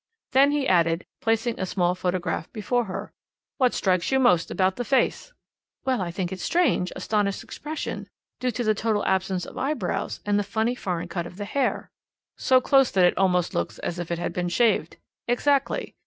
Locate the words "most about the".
4.19-4.83